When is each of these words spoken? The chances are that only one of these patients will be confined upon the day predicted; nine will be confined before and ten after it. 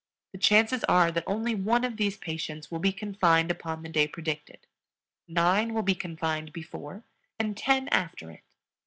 The 0.31 0.39
chances 0.39 0.83
are 0.85 1.11
that 1.11 1.23
only 1.27 1.53
one 1.53 1.83
of 1.83 1.97
these 1.97 2.17
patients 2.17 2.71
will 2.71 2.79
be 2.79 2.91
confined 2.91 3.51
upon 3.51 3.83
the 3.83 3.89
day 3.89 4.07
predicted; 4.07 4.65
nine 5.27 5.75
will 5.75 5.83
be 5.83 5.93
confined 5.93 6.51
before 6.51 7.03
and 7.37 7.55
ten 7.55 7.87
after 7.89 8.31
it. 8.31 8.41